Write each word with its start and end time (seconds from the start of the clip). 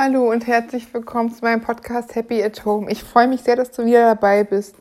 Hallo 0.00 0.30
und 0.30 0.46
herzlich 0.46 0.94
willkommen 0.94 1.32
zu 1.32 1.44
meinem 1.44 1.60
Podcast 1.60 2.14
Happy 2.14 2.40
at 2.40 2.64
Home. 2.64 2.88
Ich 2.88 3.02
freue 3.02 3.26
mich 3.26 3.40
sehr, 3.40 3.56
dass 3.56 3.72
du 3.72 3.84
wieder 3.84 4.14
dabei 4.14 4.44
bist. 4.44 4.76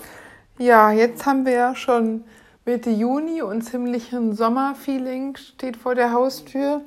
Ja, 0.59 0.91
jetzt 0.91 1.25
haben 1.25 1.43
wir 1.43 1.53
ja 1.53 1.75
schon 1.75 2.23
Mitte 2.65 2.91
Juni 2.91 3.41
und 3.41 3.63
ziemlichen 3.63 4.35
Sommerfeeling 4.35 5.35
steht 5.35 5.75
vor 5.75 5.95
der 5.95 6.11
Haustür. 6.11 6.83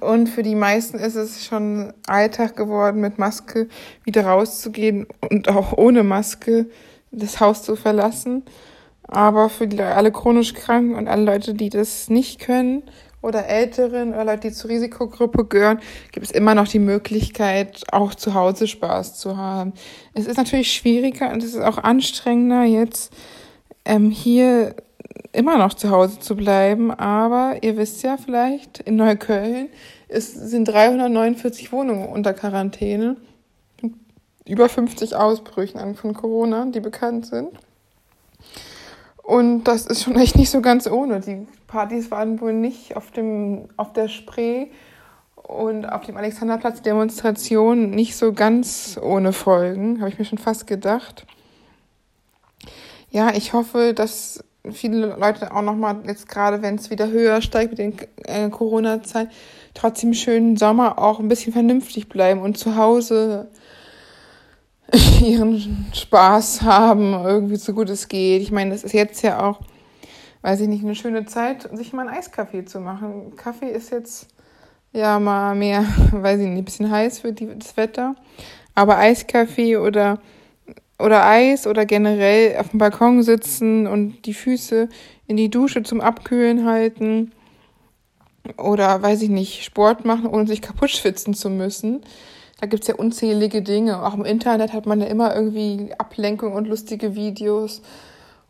Und 0.00 0.28
für 0.28 0.42
die 0.42 0.56
meisten 0.56 0.98
ist 0.98 1.14
es 1.14 1.44
schon 1.44 1.92
Alltag 2.08 2.56
geworden, 2.56 3.00
mit 3.00 3.16
Maske 3.16 3.68
wieder 4.02 4.26
rauszugehen 4.26 5.06
und 5.30 5.48
auch 5.48 5.72
ohne 5.72 6.02
Maske 6.02 6.66
das 7.12 7.38
Haus 7.38 7.62
zu 7.62 7.76
verlassen. 7.76 8.42
Aber 9.06 9.50
für 9.50 9.68
die, 9.68 9.80
alle 9.80 10.10
chronisch 10.10 10.52
Kranken 10.52 10.96
und 10.96 11.06
alle 11.06 11.22
Leute, 11.22 11.54
die 11.54 11.68
das 11.68 12.10
nicht 12.10 12.40
können 12.40 12.82
oder 13.24 13.46
Älteren 13.46 14.10
oder 14.10 14.24
Leute, 14.24 14.48
die 14.48 14.52
zur 14.52 14.70
Risikogruppe 14.70 15.46
gehören, 15.46 15.80
gibt 16.12 16.26
es 16.26 16.32
immer 16.32 16.54
noch 16.54 16.68
die 16.68 16.78
Möglichkeit, 16.78 17.82
auch 17.90 18.14
zu 18.14 18.34
Hause 18.34 18.68
Spaß 18.68 19.18
zu 19.18 19.36
haben. 19.36 19.72
Es 20.12 20.26
ist 20.26 20.36
natürlich 20.36 20.72
schwieriger 20.72 21.32
und 21.32 21.42
es 21.42 21.54
ist 21.54 21.62
auch 21.62 21.78
anstrengender, 21.78 22.64
jetzt 22.64 23.12
ähm, 23.84 24.10
hier 24.10 24.76
immer 25.32 25.58
noch 25.58 25.74
zu 25.74 25.90
Hause 25.90 26.20
zu 26.20 26.36
bleiben. 26.36 26.90
Aber 26.90 27.56
ihr 27.62 27.76
wisst 27.76 28.02
ja 28.02 28.16
vielleicht, 28.16 28.80
in 28.80 28.96
Neukölln 28.96 29.68
ist, 30.08 30.34
sind 30.34 30.66
349 30.66 31.72
Wohnungen 31.72 32.06
unter 32.08 32.34
Quarantäne. 32.34 33.16
Über 34.46 34.68
50 34.68 35.16
Ausbrüchen 35.16 35.94
von 35.94 36.12
Corona, 36.12 36.66
die 36.66 36.80
bekannt 36.80 37.26
sind. 37.26 37.48
Und 39.24 39.64
das 39.64 39.86
ist 39.86 40.02
schon 40.02 40.16
echt 40.16 40.36
nicht 40.36 40.50
so 40.50 40.60
ganz 40.60 40.86
ohne. 40.86 41.20
Die 41.20 41.46
Partys 41.66 42.10
waren 42.10 42.42
wohl 42.42 42.52
nicht 42.52 42.94
auf, 42.94 43.10
dem, 43.10 43.68
auf 43.78 43.94
der 43.94 44.08
Spree 44.08 44.66
und 45.34 45.86
auf 45.86 46.02
dem 46.02 46.18
Alexanderplatz 46.18 46.82
Demonstration 46.82 47.90
nicht 47.90 48.16
so 48.16 48.34
ganz 48.34 48.98
ohne 49.02 49.32
Folgen, 49.32 50.00
habe 50.00 50.10
ich 50.10 50.18
mir 50.18 50.26
schon 50.26 50.38
fast 50.38 50.66
gedacht. 50.66 51.26
Ja, 53.10 53.32
ich 53.34 53.54
hoffe, 53.54 53.94
dass 53.94 54.44
viele 54.70 55.16
Leute 55.16 55.54
auch 55.54 55.62
nochmal 55.62 56.02
jetzt 56.06 56.28
gerade, 56.28 56.60
wenn 56.60 56.74
es 56.74 56.90
wieder 56.90 57.08
höher 57.10 57.40
steigt 57.40 57.70
mit 57.70 57.78
den 57.78 57.96
äh, 58.24 58.50
Corona-Zahlen, 58.50 59.30
trotzdem 59.72 60.12
schönen 60.12 60.58
Sommer 60.58 60.98
auch 60.98 61.18
ein 61.18 61.28
bisschen 61.28 61.52
vernünftig 61.52 62.10
bleiben 62.10 62.40
und 62.40 62.58
zu 62.58 62.76
Hause 62.76 63.48
ihren 65.22 65.86
Spaß 65.92 66.62
haben, 66.62 67.12
irgendwie 67.12 67.56
so 67.56 67.72
gut 67.72 67.90
es 67.90 68.08
geht. 68.08 68.42
Ich 68.42 68.52
meine, 68.52 68.70
das 68.70 68.84
ist 68.84 68.92
jetzt 68.92 69.22
ja 69.22 69.44
auch, 69.44 69.60
weiß 70.42 70.60
ich 70.60 70.68
nicht, 70.68 70.84
eine 70.84 70.94
schöne 70.94 71.26
Zeit, 71.26 71.68
sich 71.72 71.92
mal 71.92 72.06
einen 72.06 72.16
Eiskaffee 72.16 72.64
zu 72.64 72.80
machen. 72.80 73.34
Kaffee 73.36 73.70
ist 73.70 73.90
jetzt 73.90 74.28
ja 74.92 75.18
mal 75.18 75.54
mehr, 75.54 75.84
weiß 76.12 76.40
ich 76.40 76.46
nicht, 76.46 76.58
ein 76.58 76.64
bisschen 76.64 76.90
heiß 76.90 77.20
für 77.20 77.32
die, 77.32 77.48
das 77.58 77.76
Wetter. 77.76 78.14
Aber 78.74 78.98
Eiskaffee 78.98 79.76
oder, 79.76 80.20
oder 80.98 81.26
Eis 81.26 81.66
oder 81.66 81.86
generell 81.86 82.58
auf 82.58 82.70
dem 82.70 82.78
Balkon 82.78 83.22
sitzen 83.22 83.86
und 83.86 84.22
die 84.26 84.34
Füße 84.34 84.88
in 85.26 85.36
die 85.36 85.50
Dusche 85.50 85.82
zum 85.82 86.00
Abkühlen 86.00 86.66
halten 86.66 87.32
oder, 88.58 89.00
weiß 89.00 89.22
ich 89.22 89.30
nicht, 89.30 89.64
Sport 89.64 90.04
machen, 90.04 90.26
ohne 90.26 90.46
sich 90.46 90.60
kaputt 90.60 90.90
schwitzen 90.90 91.34
zu 91.34 91.48
müssen 91.50 92.02
da 92.60 92.66
gibt's 92.66 92.86
ja 92.86 92.94
unzählige 92.94 93.62
Dinge. 93.62 94.04
Auch 94.04 94.14
im 94.14 94.24
Internet 94.24 94.72
hat 94.72 94.86
man 94.86 95.00
ja 95.00 95.06
immer 95.06 95.34
irgendwie 95.34 95.92
Ablenkung 95.98 96.52
und 96.52 96.68
lustige 96.68 97.14
Videos. 97.14 97.82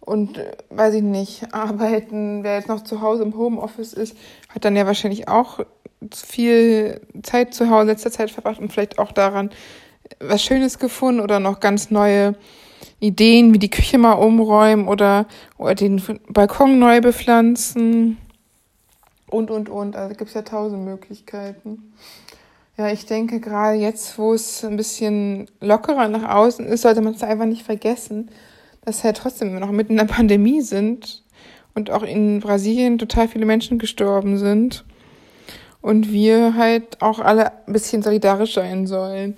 Und 0.00 0.38
äh, 0.38 0.56
weiß 0.70 0.94
ich 0.94 1.02
nicht, 1.02 1.46
arbeiten, 1.52 2.44
wer 2.44 2.56
jetzt 2.56 2.68
noch 2.68 2.84
zu 2.84 3.00
Hause 3.00 3.22
im 3.22 3.36
Homeoffice 3.36 3.92
ist, 3.92 4.16
hat 4.48 4.64
dann 4.64 4.76
ja 4.76 4.86
wahrscheinlich 4.86 5.28
auch 5.28 5.60
viel 6.12 7.00
Zeit 7.22 7.54
zu 7.54 7.70
Hause, 7.70 7.88
letzter 7.88 8.10
Zeit 8.10 8.30
verbracht 8.30 8.60
und 8.60 8.72
vielleicht 8.72 8.98
auch 8.98 9.12
daran 9.12 9.50
was 10.20 10.42
Schönes 10.42 10.78
gefunden 10.78 11.20
oder 11.20 11.40
noch 11.40 11.60
ganz 11.60 11.90
neue 11.90 12.34
Ideen, 13.00 13.54
wie 13.54 13.58
die 13.58 13.70
Küche 13.70 13.96
mal 13.96 14.12
umräumen 14.12 14.86
oder, 14.86 15.26
oder 15.56 15.74
den 15.74 16.02
Balkon 16.28 16.78
neu 16.78 17.00
bepflanzen 17.00 18.18
und, 19.26 19.50
und, 19.50 19.68
und. 19.68 19.96
Also 19.96 20.14
gibt's 20.14 20.34
ja 20.34 20.42
tausend 20.42 20.84
Möglichkeiten. 20.84 21.92
Ja, 22.76 22.90
ich 22.90 23.06
denke 23.06 23.38
gerade 23.38 23.76
jetzt, 23.76 24.18
wo 24.18 24.34
es 24.34 24.64
ein 24.64 24.76
bisschen 24.76 25.46
lockerer 25.60 26.08
nach 26.08 26.28
außen 26.34 26.66
ist, 26.66 26.82
sollte 26.82 27.02
man 27.02 27.14
es 27.14 27.22
einfach 27.22 27.44
nicht 27.44 27.62
vergessen, 27.62 28.30
dass 28.84 29.04
wir 29.04 29.10
ja 29.10 29.14
trotzdem 29.14 29.56
noch 29.60 29.70
mitten 29.70 29.92
in 29.92 29.98
der 29.98 30.12
Pandemie 30.12 30.60
sind 30.60 31.22
und 31.74 31.90
auch 31.90 32.02
in 32.02 32.40
Brasilien 32.40 32.98
total 32.98 33.28
viele 33.28 33.46
Menschen 33.46 33.78
gestorben 33.78 34.38
sind 34.38 34.84
und 35.82 36.10
wir 36.10 36.56
halt 36.56 37.00
auch 37.00 37.20
alle 37.20 37.52
ein 37.68 37.72
bisschen 37.72 38.02
solidarisch 38.02 38.54
sein 38.54 38.88
sollen. 38.88 39.36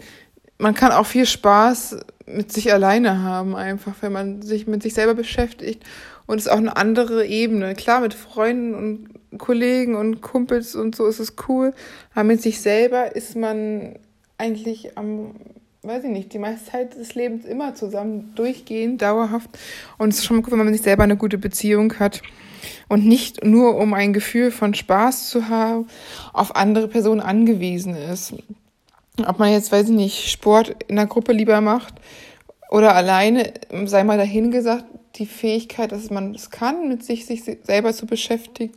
Man 0.56 0.72
kann 0.72 0.92
auch 0.92 1.04
viel 1.04 1.26
Spaß 1.26 1.98
mit 2.24 2.50
sich 2.52 2.72
alleine 2.72 3.22
haben, 3.22 3.54
einfach, 3.54 3.96
wenn 4.00 4.12
man 4.12 4.40
sich 4.40 4.66
mit 4.66 4.82
sich 4.82 4.94
selber 4.94 5.14
beschäftigt 5.14 5.84
und 6.26 6.38
es 6.38 6.46
ist 6.46 6.52
auch 6.52 6.56
eine 6.56 6.78
andere 6.78 7.26
Ebene. 7.26 7.74
Klar, 7.74 8.00
mit 8.00 8.14
Freunden 8.14 8.74
und 8.74 9.08
Kollegen 9.38 9.94
und 9.94 10.20
Kumpels 10.20 10.74
und 10.74 10.94
so 10.94 11.06
ist 11.06 11.20
es 11.20 11.34
cool. 11.48 11.72
Aber 12.14 12.24
mit 12.24 12.42
sich 12.42 12.60
selber 12.60 13.14
ist 13.14 13.36
man 13.36 13.96
eigentlich 14.38 14.96
am, 14.96 15.34
weiß 15.82 16.04
ich 16.04 16.10
nicht, 16.10 16.32
die 16.32 16.38
meiste 16.38 16.70
Zeit 16.70 16.96
des 16.96 17.14
Lebens 17.14 17.44
immer 17.44 17.74
zusammen, 17.74 18.32
durchgehend, 18.34 19.02
dauerhaft. 19.02 19.50
Und 19.98 20.10
es 20.10 20.18
ist 20.18 20.24
schon 20.24 20.42
gut, 20.42 20.52
wenn 20.52 20.58
man 20.58 20.72
sich 20.72 20.82
selber 20.82 21.04
eine 21.04 21.16
gute 21.16 21.38
Beziehung 21.38 21.98
hat. 21.98 22.22
Und 22.88 23.06
nicht 23.06 23.44
nur, 23.44 23.76
um 23.76 23.94
ein 23.94 24.12
Gefühl 24.12 24.50
von 24.50 24.74
Spaß 24.74 25.28
zu 25.28 25.48
haben, 25.48 25.86
auf 26.32 26.56
andere 26.56 26.88
Personen 26.88 27.20
angewiesen 27.20 27.96
ist. 27.96 28.34
Ob 29.24 29.38
man 29.38 29.52
jetzt, 29.52 29.72
weiß 29.72 29.88
ich 29.88 29.94
nicht, 29.94 30.30
Sport 30.30 30.76
in 30.88 30.96
der 30.96 31.06
Gruppe 31.06 31.32
lieber 31.32 31.60
macht 31.60 31.94
oder 32.70 32.94
alleine, 32.94 33.52
sei 33.86 34.04
mal 34.04 34.18
dahingesagt, 34.18 34.84
die 35.16 35.26
Fähigkeit, 35.26 35.92
dass 35.92 36.10
man 36.10 36.34
es 36.34 36.50
kann, 36.50 36.88
mit 36.88 37.02
sich, 37.02 37.26
sich 37.26 37.42
selber 37.44 37.92
zu 37.92 38.06
beschäftigen, 38.06 38.74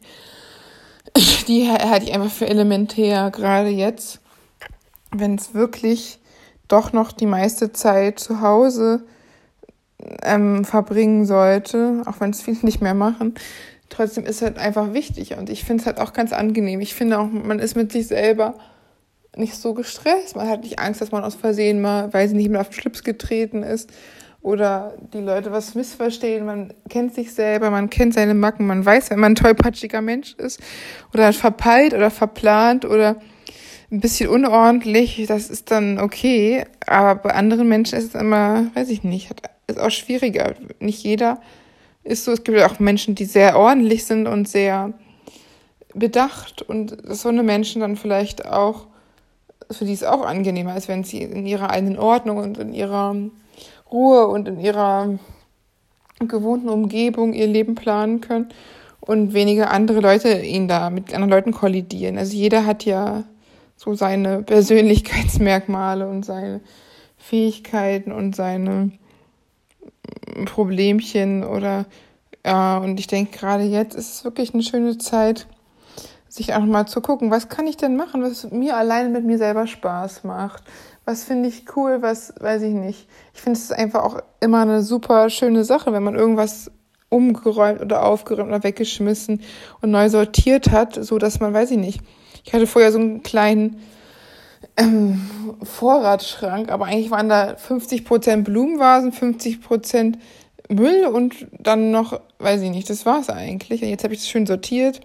die 1.48 1.70
halte 1.70 2.06
ich 2.06 2.14
einfach 2.14 2.32
für 2.32 2.48
elementär, 2.48 3.32
gerade 3.32 3.70
jetzt, 3.70 4.20
wenn 5.12 5.36
es 5.36 5.54
wirklich 5.54 6.20
doch 6.68 6.94
noch 6.94 7.12
die 7.12 7.26
meiste 7.26 7.74
Zeit 7.74 8.20
zu 8.20 8.42
Hause 8.42 9.04
ähm, 10.24 10.64
verbringen 10.66 11.26
sollte, 11.26 12.04
auch 12.06 12.20
wenn 12.20 12.30
es 12.30 12.42
viele 12.42 12.60
nicht 12.62 12.82
mehr 12.82 12.94
machen. 12.94 13.36
Trotzdem 13.90 14.24
ist 14.26 14.38
es 14.38 14.42
halt 14.44 14.58
einfach 14.60 14.94
wichtig 14.94 15.36
und 15.36 15.50
ich 15.50 15.64
finde 15.64 15.82
es 15.82 15.88
halt 15.88 16.00
auch 16.00 16.14
ganz 16.14 16.32
angenehm. 16.32 16.80
Ich 16.80 16.94
finde 16.94 17.20
auch, 17.20 17.28
man 17.28 17.60
ist 17.60 17.76
mit 17.76 17.92
sich 17.92 18.08
selber 18.08 18.54
nicht 19.36 19.56
so 19.56 19.74
gestresst. 19.74 20.36
Man 20.36 20.48
hat 20.48 20.62
nicht 20.62 20.80
Angst, 20.80 21.02
dass 21.02 21.12
man 21.12 21.24
aus 21.24 21.36
Versehen 21.36 21.82
mal, 21.82 22.14
weiß 22.14 22.32
ich 22.32 22.38
nicht, 22.38 22.50
mehr 22.50 22.62
auf 22.62 22.70
den 22.70 22.80
Schlips 22.80 23.04
getreten 23.04 23.64
ist 23.64 23.90
oder 24.42 24.96
die 25.14 25.20
Leute 25.20 25.52
was 25.52 25.76
missverstehen. 25.76 26.46
Man 26.46 26.74
kennt 26.90 27.14
sich 27.14 27.34
selber, 27.34 27.72
man 27.72 27.90
kennt 27.90 28.14
seine 28.14 28.34
Macken, 28.34 28.68
man 28.68 28.86
weiß, 28.86 29.10
wenn 29.10 29.20
man 29.20 29.34
ein 29.34 29.36
tollpatschiger 29.36 30.02
Mensch 30.02 30.34
ist 30.36 30.62
oder 31.14 31.34
verpeilt 31.34 31.94
oder 31.94 32.10
verplant 32.10 32.86
oder 32.86 33.18
ein 33.92 34.00
bisschen 34.00 34.30
unordentlich, 34.30 35.26
das 35.28 35.50
ist 35.50 35.72
dann 35.72 36.00
okay. 36.00 36.66
Aber 36.86 37.16
bei 37.22 37.34
anderen 37.34 37.68
Menschen 37.68 37.98
ist 37.98 38.14
es 38.14 38.22
immer, 38.22 38.68
weiß 38.76 38.90
ich 38.90 39.04
nicht, 39.04 39.30
ist 39.68 39.80
auch 39.80 39.90
schwieriger. 39.90 40.54
Nicht 40.80 41.04
jeder 41.04 41.42
ist 42.04 42.24
so. 42.24 42.32
Es 42.32 42.44
gibt 42.44 42.60
auch 42.62 42.80
Menschen, 42.80 43.16
die 43.16 43.26
sehr 43.26 43.58
ordentlich 43.58 44.06
sind 44.06 44.28
und 44.28 44.48
sehr 44.48 44.94
bedacht 45.94 46.62
und 46.62 46.98
so 47.08 47.30
eine 47.30 47.44
Menschen 47.44 47.82
dann 47.82 47.96
vielleicht 47.96 48.46
auch, 48.46 48.88
für 49.72 49.86
die 49.86 49.94
es 49.94 50.04
auch 50.04 50.24
angenehmer 50.24 50.78
ist, 50.78 50.88
wenn 50.88 51.04
sie 51.04 51.24
in 51.24 51.48
ihrer 51.48 51.72
eigenen 51.72 51.98
Ordnung 51.98 52.38
und 52.38 52.58
in 52.60 52.74
ihrer 52.74 53.16
Ruhe 53.92 54.28
und 54.28 54.48
in 54.48 54.60
ihrer 54.60 55.18
gewohnten 56.20 56.70
Umgebung 56.70 57.34
ihr 57.34 57.48
Leben 57.48 57.76
planen 57.76 58.22
können 58.22 58.50
und 59.00 59.34
weniger 59.34 59.72
andere 59.72 60.02
Leute 60.02 60.42
ihn 60.42 60.68
da 60.68 60.90
mit 60.90 61.14
anderen 61.14 61.32
Leuten 61.32 61.52
kollidieren. 61.52 62.18
Also 62.18 62.36
jeder 62.36 62.66
hat 62.66 62.86
ja 62.86 63.24
so 63.76 63.94
seine 63.94 64.44
Persönlichkeitsmerkmale 64.44 66.08
und 66.08 66.26
seine 66.26 66.62
Fähigkeiten 67.18 68.12
und 68.12 68.36
seine 68.36 68.92
Problemchen 70.46 71.44
oder 71.44 71.86
ja, 72.46 72.78
und 72.78 73.00
ich 73.00 73.08
denke 73.08 73.38
gerade 73.38 73.64
jetzt 73.64 73.96
ist 73.96 74.14
es 74.14 74.24
wirklich 74.24 74.54
eine 74.54 74.64
schöne 74.64 74.98
Zeit, 74.98 75.48
sich 76.40 76.56
auch 76.56 76.66
mal 76.66 76.88
zu 76.88 77.02
gucken, 77.02 77.32
was 77.32 77.48
kann 77.48 77.68
ich 77.68 77.78
denn 77.78 77.96
machen, 77.96 78.24
was 78.24 78.52
mir 78.52 78.76
alleine 78.76 79.10
mit 79.10 79.24
mir 79.24 79.38
selber 79.38 79.68
Spaß 79.68 80.24
macht 80.24 80.64
was 81.10 81.24
finde 81.24 81.50
ich 81.50 81.64
cool, 81.76 82.04
was 82.04 82.36
weiß 82.40 82.62
ich 82.62 82.74
nicht. 82.74 83.08
Ich 83.34 83.42
finde 83.42 83.58
es 83.58 83.72
einfach 83.72 84.04
auch 84.04 84.20
immer 84.42 84.62
eine 84.62 84.84
super 84.84 85.32
schöne 85.32 85.64
Sache, 85.64 85.92
wenn 85.92 86.04
man 86.04 86.14
irgendwas 86.14 86.70
umgeräumt 87.10 87.82
oder 87.82 88.06
aufgeräumt 88.06 88.50
oder 88.50 88.64
weggeschmissen 88.64 89.42
und 89.82 89.90
neu 89.90 90.08
sortiert 90.10 90.70
hat, 90.70 91.04
so 91.04 91.18
dass 91.18 91.40
man, 91.40 91.52
weiß 91.52 91.72
ich 91.72 91.80
nicht. 91.80 92.02
Ich 92.46 92.54
hatte 92.54 92.68
vorher 92.68 92.92
so 92.92 93.00
einen 93.00 93.24
kleinen 93.24 93.82
ähm, 94.78 95.28
Vorratsschrank, 95.64 96.72
aber 96.72 96.86
eigentlich 96.86 97.10
waren 97.10 97.28
da 97.28 97.56
50 97.56 98.06
Prozent 98.06 98.46
Blumenvasen, 98.46 99.12
50 99.12 99.62
Prozent 99.62 100.20
Müll 100.70 101.08
und 101.08 101.48
dann 101.58 101.90
noch, 101.90 102.22
weiß 102.38 102.62
ich 102.62 102.70
nicht, 102.70 102.88
das 102.88 103.08
war's 103.08 103.32
eigentlich. 103.32 103.82
Und 103.82 103.90
jetzt 103.90 104.04
habe 104.04 104.14
ich 104.14 104.20
das 104.20 104.30
schön 104.30 104.46
sortiert. 104.46 105.02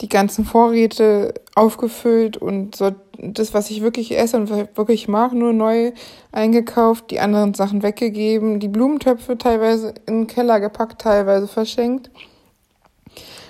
Die 0.00 0.08
ganzen 0.08 0.44
Vorräte 0.44 1.34
aufgefüllt 1.54 2.36
und 2.36 2.74
so 2.74 2.92
das, 3.22 3.52
was 3.52 3.70
ich 3.70 3.82
wirklich 3.82 4.16
esse 4.16 4.36
und 4.36 4.48
wirklich 4.48 5.06
mag, 5.08 5.32
nur 5.32 5.52
neu 5.52 5.92
eingekauft, 6.32 7.10
die 7.10 7.20
anderen 7.20 7.52
Sachen 7.52 7.82
weggegeben, 7.82 8.60
die 8.60 8.68
Blumentöpfe 8.68 9.36
teilweise 9.36 9.94
in 10.06 10.20
den 10.20 10.26
Keller 10.26 10.58
gepackt, 10.58 11.02
teilweise 11.02 11.46
verschenkt. 11.46 12.10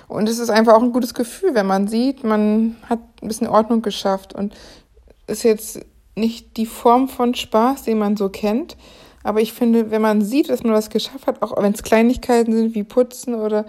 Und 0.09 0.27
es 0.27 0.39
ist 0.39 0.49
einfach 0.49 0.73
auch 0.73 0.83
ein 0.83 0.91
gutes 0.91 1.13
Gefühl, 1.13 1.55
wenn 1.55 1.67
man 1.67 1.87
sieht, 1.87 2.25
man 2.25 2.75
hat 2.89 2.99
ein 3.21 3.29
bisschen 3.29 3.47
Ordnung 3.47 3.81
geschafft 3.81 4.35
und 4.35 4.53
ist 5.27 5.43
jetzt 5.43 5.85
nicht 6.15 6.57
die 6.57 6.65
Form 6.65 7.07
von 7.07 7.33
Spaß, 7.33 7.83
den 7.83 7.97
man 7.97 8.17
so 8.17 8.27
kennt. 8.27 8.75
Aber 9.23 9.39
ich 9.39 9.53
finde, 9.53 9.89
wenn 9.89 10.01
man 10.01 10.21
sieht, 10.21 10.49
dass 10.49 10.63
man 10.63 10.73
was 10.73 10.89
geschafft 10.89 11.27
hat, 11.27 11.41
auch 11.41 11.55
wenn 11.61 11.73
es 11.73 11.83
Kleinigkeiten 11.83 12.51
sind 12.51 12.75
wie 12.75 12.83
Putzen 12.83 13.35
oder 13.35 13.65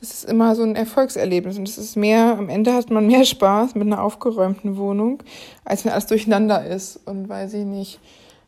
es 0.00 0.12
ist 0.12 0.24
immer 0.24 0.54
so 0.54 0.62
ein 0.62 0.76
Erfolgserlebnis 0.76 1.58
und 1.58 1.68
es 1.68 1.76
ist 1.76 1.96
mehr, 1.96 2.38
am 2.38 2.48
Ende 2.48 2.72
hat 2.72 2.90
man 2.90 3.06
mehr 3.06 3.24
Spaß 3.24 3.74
mit 3.74 3.86
einer 3.86 4.02
aufgeräumten 4.02 4.76
Wohnung, 4.76 5.22
als 5.64 5.84
wenn 5.84 5.92
alles 5.92 6.06
durcheinander 6.06 6.64
ist 6.64 7.00
und 7.06 7.28
weiß 7.28 7.54
ich 7.54 7.64
nicht, 7.64 8.00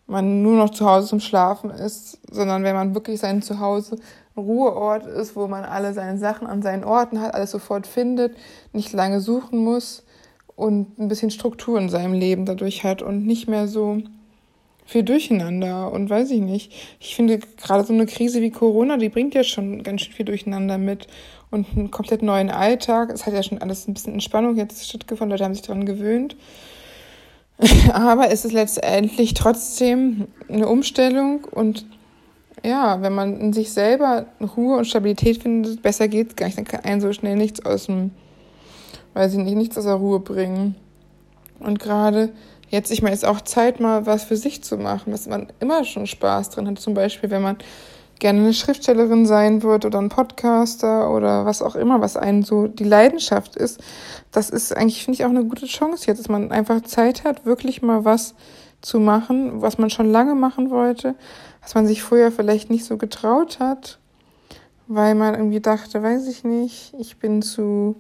man 0.07 0.43
nur 0.43 0.57
noch 0.57 0.71
zu 0.71 0.87
Hause 0.87 1.09
zum 1.09 1.21
Schlafen 1.21 1.71
ist, 1.71 2.19
sondern 2.31 2.65
wenn 2.65 2.75
man 2.75 2.95
wirklich 2.95 3.21
sein 3.21 3.43
Zuhause 3.43 3.97
ein 4.35 4.43
Ruheort 4.43 5.07
ist, 5.07 5.37
wo 5.37 5.47
man 5.47 5.65
alle 5.65 5.93
seine 5.93 6.19
Sachen 6.19 6.47
an 6.47 6.63
seinen 6.63 6.85
Orten 6.85 7.21
hat, 7.21 7.35
alles 7.35 7.51
sofort 7.51 7.87
findet, 7.87 8.37
nicht 8.73 8.93
lange 8.93 9.21
suchen 9.21 9.59
muss 9.59 10.05
und 10.57 10.99
ein 10.99 11.09
bisschen 11.09 11.31
Struktur 11.31 11.79
in 11.79 11.91
seinem 11.91 12.15
Leben 12.15 12.47
dadurch 12.47 12.83
hat 12.83 13.03
und 13.03 13.27
nicht 13.27 13.49
mehr 13.49 13.69
so 13.69 13.99
viel 14.85 15.03
Durcheinander 15.03 15.93
und 15.93 16.11
weiß 16.11 16.31
ich 16.31 16.41
nicht. 16.41 16.73
Ich 16.99 17.15
finde 17.15 17.39
gerade 17.39 17.85
so 17.85 17.93
eine 17.93 18.07
Krise 18.07 18.41
wie 18.41 18.51
Corona, 18.51 18.97
die 18.97 19.09
bringt 19.09 19.35
ja 19.35 19.45
schon 19.45 19.83
ganz 19.83 20.03
schön 20.03 20.13
viel 20.13 20.27
Durcheinander 20.27 20.77
mit 20.79 21.07
und 21.53 21.67
einen 21.77 21.91
komplett 21.91 22.23
neuen 22.23 22.51
Alltag. 22.51 23.11
Es 23.11 23.27
hat 23.27 23.35
ja 23.35 23.43
schon 23.43 23.59
alles 23.59 23.87
ein 23.87 23.95
bisschen 23.95 24.15
Entspannung 24.15 24.57
jetzt 24.57 24.89
stattgefunden, 24.89 25.31
Leute 25.31 25.45
haben 25.45 25.55
sich 25.55 25.63
daran 25.63 25.87
gewöhnt. 25.87 26.35
Aber 27.93 28.31
es 28.31 28.45
ist 28.45 28.53
letztendlich 28.53 29.35
trotzdem 29.35 30.27
eine 30.49 30.67
Umstellung 30.67 31.45
und 31.45 31.87
ja, 32.65 33.03
wenn 33.03 33.15
man 33.15 33.39
in 33.41 33.53
sich 33.53 33.73
selber 33.73 34.27
Ruhe 34.57 34.79
und 34.79 34.87
Stabilität 34.87 35.43
findet, 35.43 35.83
besser 35.83 36.09
geht's 36.09 36.37
gar 36.37 36.47
nicht. 36.47 36.59
Dann 36.59 36.65
kann 36.65 36.85
einen 36.85 37.01
so 37.01 37.13
schnell 37.13 37.37
nichts 37.37 37.65
aus 37.65 37.87
dem, 37.87 38.13
weiß 39.15 39.33
ich 39.33 39.39
nicht, 39.39 39.57
nichts 39.57 39.77
aus 39.77 39.85
der 39.85 39.95
Ruhe 39.95 40.21
bringen. 40.21 40.77
Und 41.59 41.81
gerade 41.81 42.31
jetzt, 42.69 42.91
ich 42.91 43.03
meine, 43.03 43.15
ist 43.15 43.25
auch 43.25 43.41
Zeit, 43.41 43.81
mal 43.81 44.07
was 44.07 44.25
für 44.25 44.37
sich 44.37 44.63
zu 44.63 44.77
machen, 44.77 45.13
was 45.13 45.27
man 45.27 45.49
immer 45.61 45.85
schon 45.85 46.07
Spaß 46.07 46.51
drin 46.51 46.69
hat. 46.69 46.79
Zum 46.79 46.95
Beispiel, 46.95 47.31
wenn 47.31 47.43
man 47.43 47.57
gerne 48.23 48.39
eine 48.39 48.55
Schriftstellerin 48.55 49.27
sein 49.27 49.65
wird 49.65 49.85
oder 49.85 49.99
ein 49.99 50.09
Podcaster 50.09 51.13
oder 51.13 51.45
was 51.45 51.61
auch 51.61 51.75
immer, 51.75 52.01
was 52.01 52.17
einen 52.17 52.45
so 52.45 52.69
die 52.69 52.85
Leidenschaft 52.85 53.57
ist, 53.57 53.81
das 54.31 54.49
ist 54.49 54.75
eigentlich, 54.75 55.05
finde 55.05 55.19
ich, 55.19 55.25
auch 55.25 55.31
eine 55.31 55.45
gute 55.45 55.67
Chance 55.67 56.07
jetzt, 56.07 56.21
dass 56.21 56.29
man 56.29 56.53
einfach 56.53 56.83
Zeit 56.83 57.25
hat, 57.25 57.45
wirklich 57.45 57.83
mal 57.83 58.05
was 58.05 58.35
zu 58.81 59.01
machen, 59.01 59.61
was 59.61 59.77
man 59.77 59.91
schon 59.91 60.11
lange 60.11 60.37
machen 60.37 60.71
wollte, 60.71 61.17
was 61.63 61.75
man 61.75 61.87
sich 61.87 62.03
früher 62.03 62.31
vielleicht 62.31 62.71
nicht 62.71 62.85
so 62.85 62.97
getraut 62.97 63.59
hat, 63.59 63.99
weil 64.87 65.17
man 65.17 65.35
irgendwie 65.35 65.61
dachte, 65.61 66.01
weiß 66.01 66.29
ich 66.29 66.45
nicht, 66.45 66.95
ich 67.01 67.17
bin 67.17 67.43
zu 67.43 67.97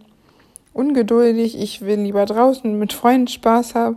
ungeduldig, 0.72 1.60
ich 1.60 1.80
will 1.80 1.98
lieber 1.98 2.26
draußen 2.26 2.78
mit 2.78 2.92
Freunden 2.92 3.26
Spaß 3.26 3.74
haben. 3.74 3.96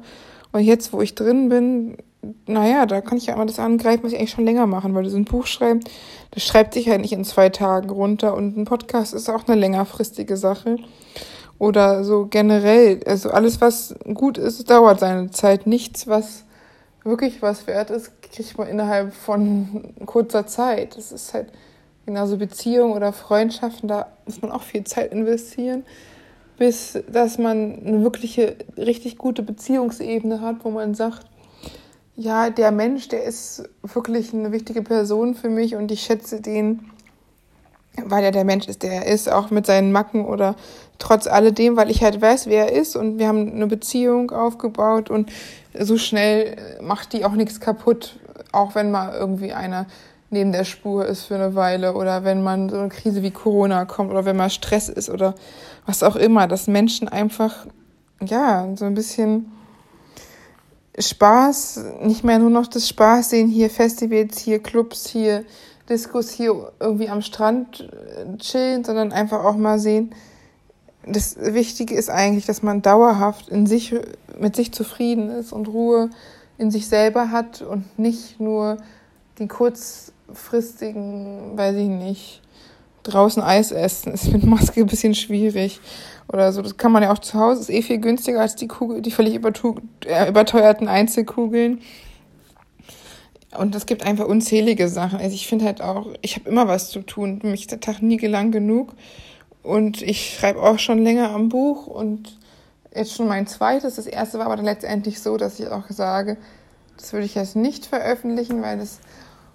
Und 0.52 0.62
jetzt, 0.62 0.92
wo 0.92 1.02
ich 1.02 1.14
drin 1.14 1.50
bin, 1.50 1.98
naja, 2.46 2.86
da 2.86 3.02
kann 3.02 3.18
ich 3.18 3.28
ja 3.28 3.34
immer 3.34 3.46
das 3.46 3.60
angreifen, 3.60 4.04
was 4.04 4.12
ich 4.12 4.20
eigentlich 4.20 4.32
schon 4.32 4.46
länger 4.46 4.68
machen 4.68 4.94
wollte. 4.94 5.10
So 5.10 5.18
ein 5.18 5.26
Buch 5.26 5.46
schreiben, 5.46 5.82
das 6.32 6.44
schreibt 6.44 6.74
sich 6.74 6.90
halt 6.90 7.02
nicht 7.02 7.14
in 7.14 7.24
zwei 7.24 7.50
Tagen 7.50 7.90
runter 7.90 8.36
und 8.36 8.58
ein 8.58 8.66
Podcast 8.66 9.14
ist 9.14 9.30
auch 9.30 9.48
eine 9.48 9.60
längerfristige 9.60 10.38
Sache. 10.38 10.78
Oder 11.58 12.04
so 12.04 12.26
generell, 12.26 13.02
also 13.06 13.30
alles, 13.30 13.62
was 13.62 13.96
gut 14.14 14.38
ist, 14.38 14.70
dauert 14.70 15.00
seine 15.00 15.32
Zeit. 15.32 15.68
Nichts, 15.68 16.06
was 16.08 16.44
wirklich 17.04 17.42
was 17.42 17.66
wert 17.68 17.92
ist, 17.92 18.12
kriegt 18.22 18.58
man 18.58 18.68
innerhalb 18.68 19.14
von 19.14 19.94
kurzer 20.06 20.48
Zeit. 20.48 20.98
Das 20.98 21.12
ist 21.12 21.34
halt 21.34 21.52
genauso 22.06 22.38
Beziehungen 22.38 22.94
oder 22.94 23.14
Freundschaften, 23.14 23.88
da 23.88 24.08
muss 24.26 24.42
man 24.42 24.52
auch 24.52 24.64
viel 24.64 24.84
Zeit 24.84 25.12
investieren, 25.12 25.86
bis 26.58 27.00
dass 27.12 27.38
man 27.38 27.82
eine 27.86 28.04
wirkliche, 28.04 28.56
richtig 28.78 29.18
gute 29.18 29.44
Beziehungsebene 29.44 30.42
hat, 30.42 30.58
wo 30.64 30.70
man 30.70 30.94
sagt, 30.94 31.26
ja, 32.16 32.50
der 32.50 32.72
Mensch, 32.72 33.08
der 33.10 33.24
ist 33.24 33.64
wirklich 33.84 34.34
eine 34.34 34.52
wichtige 34.52 34.82
Person 34.82 35.36
für 35.36 35.50
mich 35.50 35.76
und 35.76 35.92
ich 35.92 36.02
schätze 36.02 36.42
den, 36.42 36.92
weil 38.04 38.24
er 38.24 38.32
der 38.32 38.46
Mensch 38.46 38.68
ist, 38.68 38.84
der 38.84 38.92
er 38.92 39.06
ist, 39.08 39.30
auch 39.30 39.52
mit 39.52 39.66
seinen 39.66 39.92
Macken 39.92 40.26
oder 40.26 40.56
trotz 40.98 41.28
alledem, 41.28 41.76
weil 41.76 41.90
ich 41.90 42.04
halt 42.04 42.22
weiß, 42.22 42.48
wer 42.48 42.72
er 42.72 42.80
ist 42.80 42.96
und 42.96 43.20
wir 43.20 43.28
haben 43.28 43.52
eine 43.52 43.68
Beziehung 43.68 44.32
aufgebaut 44.32 45.10
und 45.10 45.30
so 45.78 45.98
schnell 45.98 46.56
macht 46.82 47.12
die 47.14 47.26
auch 47.26 47.34
nichts 47.34 47.60
kaputt, 47.60 48.18
auch 48.52 48.76
wenn 48.76 48.92
mal 48.92 49.14
irgendwie 49.14 49.52
einer 49.52 49.86
neben 50.30 50.52
der 50.52 50.64
Spur 50.64 51.06
ist 51.06 51.24
für 51.24 51.36
eine 51.36 51.56
Weile 51.56 51.94
oder 51.94 52.24
wenn 52.24 52.44
man 52.44 52.70
so 52.70 52.78
eine 52.78 52.90
Krise 52.90 53.24
wie 53.24 53.32
Corona 53.32 53.86
kommt 53.86 54.12
oder 54.12 54.26
wenn 54.26 54.38
mal 54.38 54.50
Stress 54.50 54.90
ist 54.90 55.10
oder 55.10 55.36
was 55.86 56.02
auch 56.02 56.16
immer, 56.16 56.48
dass 56.48 56.68
Menschen 56.68 57.08
einfach, 57.08 57.66
ja, 58.22 58.68
so 58.76 58.86
ein 58.86 58.96
bisschen 58.96 59.52
Spaß, 60.98 61.84
nicht 62.02 62.24
mehr 62.24 62.40
nur 62.40 62.50
noch 62.50 62.68
das 62.68 62.88
Spaß 62.88 63.32
sehen, 63.32 63.50
hier 63.50 63.70
Festivals, 63.70 64.40
hier 64.40 64.60
Clubs, 64.60 65.08
hier 65.08 65.44
Diskos, 65.90 66.32
hier 66.32 66.72
irgendwie 66.80 67.10
am 67.10 67.22
Strand 67.22 67.82
äh, 67.82 68.38
chillen, 68.38 68.84
sondern 68.84 69.12
einfach 69.12 69.44
auch 69.44 69.58
mal 69.58 69.78
sehen, 69.78 70.16
das 71.08 71.38
Wichtige 71.40 71.96
ist 71.96 72.10
eigentlich, 72.10 72.46
dass 72.46 72.64
man 72.64 72.82
dauerhaft 72.82 73.50
in 73.50 73.68
sich, 73.68 73.94
mit 74.40 74.56
sich 74.56 74.72
zufrieden 74.72 75.30
ist 75.30 75.52
und 75.52 75.68
Ruhe 75.68 76.10
in 76.58 76.72
sich 76.72 76.88
selber 76.88 77.32
hat 77.32 77.62
und 77.62 78.00
nicht 78.00 78.40
nur 78.40 78.78
die 79.38 79.48
kurzfristigen, 79.48 81.58
weiß 81.58 81.76
ich 81.76 81.90
nicht, 81.90 82.42
draußen 83.04 83.44
Eis 83.44 83.72
essen. 83.72 84.14
Ist 84.14 84.32
mit 84.32 84.44
Maske 84.44 84.82
ein 84.82 84.88
bisschen 84.88 85.14
schwierig 85.14 85.80
oder 86.28 86.52
so. 86.52 86.62
Das 86.62 86.78
kann 86.78 86.92
man 86.92 87.04
ja 87.04 87.12
auch 87.12 87.20
zu 87.20 87.40
Hause. 87.40 87.62
Ist 87.62 87.70
eh 87.70 87.82
viel 87.82 88.00
günstiger 88.00 88.42
als 88.42 88.56
die 88.56 88.68
Kugel, 88.68 89.02
die 89.02 89.12
völlig 89.12 89.36
äh, 89.36 90.30
überteuerten 90.30 90.88
Einzelkugeln. 90.88 91.82
Und 93.58 93.74
es 93.76 93.86
gibt 93.86 94.06
einfach 94.06 94.26
unzählige 94.26 94.90
Sachen. 94.90 95.20
Also 95.20 95.34
ich 95.34 95.48
finde 95.48 95.66
halt 95.66 95.82
auch, 95.82 96.08
ich 96.22 96.36
habe 96.36 96.50
immer 96.50 96.68
was 96.68 96.90
zu 96.90 97.02
tun. 97.02 97.40
Mich 97.44 97.62
ist 97.62 97.72
der 97.72 97.80
Tag 97.80 98.02
nie 98.02 98.18
lang 98.18 98.52
genug. 98.52 98.94
Und 99.64 100.02
ich 100.02 100.36
schreibe 100.38 100.62
auch 100.62 100.78
schon 100.78 101.04
länger 101.04 101.32
am 101.32 101.50
Buch 101.50 101.88
und 101.88 102.38
jetzt 102.94 103.16
schon 103.16 103.28
mein 103.28 103.48
zweites. 103.48 103.96
Das 103.96 104.06
erste 104.06 104.38
war 104.38 104.46
aber 104.46 104.58
dann 104.58 104.66
letztendlich 104.66 105.22
so, 105.22 105.38
dass 105.38 105.60
ich 105.60 105.68
auch 105.68 105.90
sage, 105.90 106.38
das 106.98 107.14
würde 107.14 107.26
ich 107.26 107.36
jetzt 107.36 107.56
nicht 107.56 107.86
veröffentlichen, 107.86 108.62
weil 108.62 108.80
es 108.80 109.00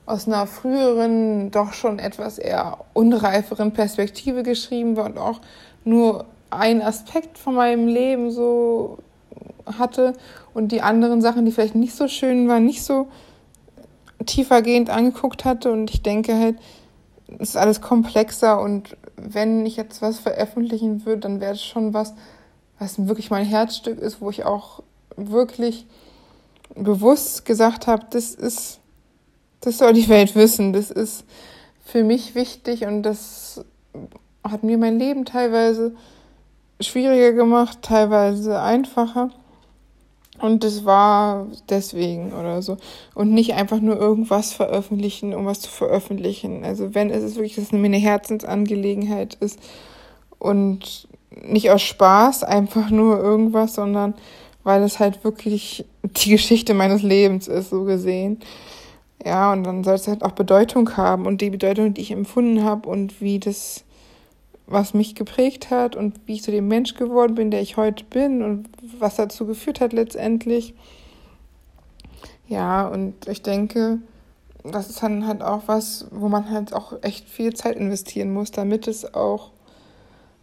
aus 0.06 0.26
einer 0.26 0.46
früheren, 0.46 1.50
doch 1.50 1.72
schon 1.72 1.98
etwas 2.00 2.38
eher 2.38 2.78
unreiferen 2.92 3.72
Perspektive 3.72 4.42
geschrieben 4.42 4.96
war 4.96 5.06
und 5.06 5.18
auch 5.18 5.40
nur 5.84 6.26
ein 6.50 6.82
Aspekt 6.82 7.38
von 7.38 7.54
meinem 7.54 7.86
Leben 7.86 8.30
so 8.30 8.98
hatte 9.78 10.14
und 10.54 10.72
die 10.72 10.82
anderen 10.82 11.20
Sachen, 11.22 11.44
die 11.44 11.52
vielleicht 11.52 11.74
nicht 11.74 11.94
so 11.94 12.08
schön 12.08 12.48
waren, 12.48 12.64
nicht 12.64 12.82
so 12.82 13.08
tiefergehend 14.26 14.90
angeguckt 14.90 15.44
hatte. 15.44 15.72
Und 15.72 15.90
ich 15.90 16.02
denke 16.02 16.36
halt, 16.36 16.56
es 17.38 17.50
ist 17.50 17.56
alles 17.56 17.80
komplexer. 17.80 18.60
Und 18.60 18.96
wenn 19.16 19.64
ich 19.64 19.76
jetzt 19.76 20.02
was 20.02 20.18
veröffentlichen 20.18 21.04
würde, 21.06 21.20
dann 21.20 21.40
wäre 21.40 21.54
es 21.54 21.64
schon 21.64 21.94
was, 21.94 22.14
was 22.78 23.06
wirklich 23.06 23.30
mein 23.30 23.46
Herzstück 23.46 23.98
ist, 23.98 24.20
wo 24.20 24.30
ich 24.30 24.44
auch 24.44 24.82
wirklich 25.16 25.86
bewusst 26.74 27.44
gesagt 27.44 27.86
habe, 27.86 28.06
das 28.10 28.34
ist, 28.34 28.80
das 29.60 29.78
soll 29.78 29.92
die 29.92 30.08
Welt 30.08 30.34
wissen, 30.34 30.72
das 30.72 30.90
ist 30.90 31.24
für 31.84 32.04
mich 32.04 32.34
wichtig. 32.34 32.86
Und 32.86 33.02
das 33.02 33.64
hat 34.44 34.62
mir 34.62 34.78
mein 34.78 34.98
Leben 34.98 35.24
teilweise 35.24 35.94
schwieriger 36.80 37.32
gemacht, 37.32 37.78
teilweise 37.82 38.60
einfacher. 38.60 39.30
Und 40.40 40.64
das 40.64 40.84
war 40.84 41.48
deswegen 41.68 42.32
oder 42.32 42.62
so. 42.62 42.78
Und 43.14 43.32
nicht 43.32 43.54
einfach 43.54 43.80
nur 43.80 43.96
irgendwas 43.96 44.52
veröffentlichen, 44.52 45.34
um 45.34 45.44
was 45.44 45.60
zu 45.60 45.70
veröffentlichen. 45.70 46.64
Also 46.64 46.94
wenn 46.94 47.10
es 47.10 47.22
ist 47.22 47.36
wirklich, 47.36 47.56
dass 47.56 47.66
es 47.66 47.72
eine 47.74 47.96
Herzensangelegenheit 47.96 49.34
ist 49.34 49.58
und 50.38 51.08
nicht 51.42 51.70
aus 51.70 51.82
Spaß 51.82 52.44
einfach 52.44 52.90
nur 52.90 53.18
irgendwas, 53.18 53.74
sondern 53.74 54.14
weil 54.64 54.82
es 54.82 54.98
halt 54.98 55.24
wirklich 55.24 55.84
die 56.02 56.30
Geschichte 56.30 56.74
meines 56.74 57.02
Lebens 57.02 57.48
ist, 57.48 57.70
so 57.70 57.84
gesehen. 57.84 58.40
Ja, 59.24 59.52
und 59.52 59.64
dann 59.64 59.84
soll 59.84 59.94
es 59.94 60.08
halt 60.08 60.22
auch 60.22 60.32
Bedeutung 60.32 60.96
haben 60.96 61.26
und 61.26 61.42
die 61.42 61.50
Bedeutung, 61.50 61.92
die 61.92 62.00
ich 62.00 62.10
empfunden 62.10 62.64
habe 62.64 62.88
und 62.88 63.20
wie 63.20 63.38
das 63.38 63.84
was 64.70 64.94
mich 64.94 65.14
geprägt 65.14 65.70
hat 65.70 65.96
und 65.96 66.20
wie 66.26 66.34
ich 66.34 66.42
zu 66.42 66.50
dem 66.50 66.68
Mensch 66.68 66.94
geworden 66.94 67.34
bin, 67.34 67.50
der 67.50 67.60
ich 67.60 67.76
heute 67.76 68.04
bin 68.04 68.42
und 68.42 68.68
was 68.98 69.16
dazu 69.16 69.46
geführt 69.46 69.80
hat 69.80 69.92
letztendlich. 69.92 70.74
Ja, 72.46 72.88
und 72.88 73.28
ich 73.28 73.42
denke, 73.42 73.98
das 74.64 74.88
ist 74.88 75.02
dann 75.02 75.26
halt 75.26 75.42
auch 75.42 75.62
was, 75.66 76.06
wo 76.10 76.28
man 76.28 76.50
halt 76.50 76.72
auch 76.72 76.94
echt 77.02 77.28
viel 77.28 77.54
Zeit 77.54 77.76
investieren 77.76 78.32
muss, 78.32 78.50
damit 78.50 78.88
es 78.88 79.14
auch 79.14 79.50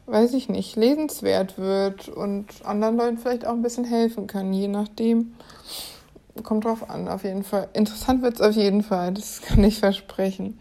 weiß 0.07 0.33
ich 0.33 0.47
nicht, 0.47 0.75
lesenswert 0.77 1.57
wird 1.57 2.07
und 2.07 2.65
anderen 2.65 2.97
Leuten 2.97 3.17
vielleicht 3.17 3.45
auch 3.45 3.51
ein 3.51 3.61
bisschen 3.61 3.83
helfen 3.83 4.25
kann, 4.25 4.53
je 4.53 4.69
nachdem. 4.69 5.35
Kommt 6.43 6.65
drauf 6.65 6.89
an, 6.89 7.07
auf 7.07 7.23
jeden 7.23 7.43
Fall. 7.43 7.67
Interessant 7.73 8.21
wird 8.21 8.35
es 8.35 8.41
auf 8.41 8.55
jeden 8.55 8.83
Fall, 8.83 9.13
das 9.13 9.41
kann 9.41 9.63
ich 9.63 9.79
versprechen. 9.79 10.57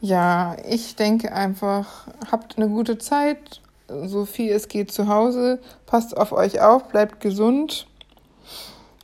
Ja, 0.00 0.56
ich 0.68 0.94
denke 0.94 1.32
einfach, 1.32 2.06
habt 2.30 2.56
eine 2.56 2.68
gute 2.68 2.98
Zeit, 2.98 3.60
so 3.88 4.24
viel 4.24 4.52
es 4.52 4.68
geht 4.68 4.92
zu 4.92 5.08
Hause, 5.08 5.58
passt 5.86 6.16
auf 6.16 6.32
euch 6.32 6.60
auf, 6.60 6.88
bleibt 6.88 7.20
gesund. 7.20 7.86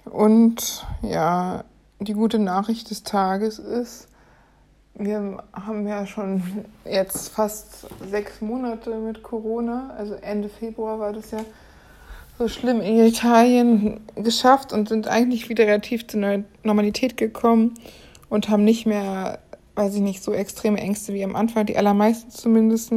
Und 0.04 0.86
ja, 1.02 1.64
die 1.98 2.12
gute 2.12 2.38
Nachricht 2.38 2.90
des 2.90 3.02
Tages 3.02 3.58
ist, 3.58 4.08
wir 4.94 5.42
haben 5.52 5.88
ja 5.88 6.06
schon 6.06 6.64
jetzt 6.84 7.28
fast 7.30 7.86
sechs 8.08 8.40
Monate 8.40 8.94
mit 8.96 9.22
Corona, 9.24 9.92
also 9.98 10.14
Ende 10.14 10.48
Februar 10.48 11.00
war 11.00 11.12
das 11.12 11.32
ja 11.32 11.40
so 12.38 12.48
schlimm 12.48 12.80
in 12.80 13.04
Italien 13.04 14.00
geschafft 14.16 14.72
und 14.72 14.88
sind 14.88 15.08
eigentlich 15.08 15.48
wieder 15.48 15.66
relativ 15.66 16.06
zur 16.06 16.44
Normalität 16.62 17.16
gekommen 17.16 17.74
und 18.28 18.48
haben 18.48 18.64
nicht 18.64 18.86
mehr, 18.86 19.38
weiß 19.75 19.95
ich 19.95 20.00
nicht, 20.00 20.23
so 20.23 20.33
extreme 20.33 20.78
Ängste 20.78 21.12
wie 21.14 21.25
am 21.25 21.37
Anfang, 21.37 21.66
die 21.66 21.76
allermeisten 21.76 22.31
zumindest. 22.31 22.93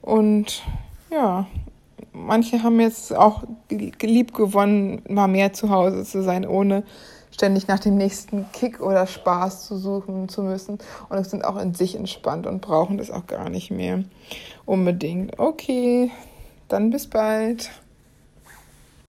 Und 0.00 0.62
ja, 1.10 1.46
manche 2.12 2.62
haben 2.62 2.80
jetzt 2.80 3.14
auch 3.14 3.44
geliebt 3.68 4.34
gewonnen, 4.34 5.02
mal 5.08 5.28
mehr 5.28 5.52
zu 5.52 5.70
Hause 5.70 6.04
zu 6.04 6.22
sein, 6.22 6.46
ohne 6.46 6.84
ständig 7.30 7.66
nach 7.66 7.80
dem 7.80 7.96
nächsten 7.96 8.46
Kick 8.52 8.80
oder 8.80 9.06
Spaß 9.06 9.66
zu 9.66 9.78
suchen 9.78 10.28
zu 10.28 10.42
müssen. 10.42 10.78
Und 11.08 11.26
sind 11.26 11.44
auch 11.44 11.56
in 11.56 11.74
sich 11.74 11.94
entspannt 11.94 12.46
und 12.46 12.60
brauchen 12.60 12.98
das 12.98 13.10
auch 13.10 13.26
gar 13.26 13.48
nicht 13.48 13.70
mehr 13.70 14.04
unbedingt. 14.64 15.38
Okay, 15.38 16.10
dann 16.68 16.90
bis 16.90 17.08
bald. 17.08 17.70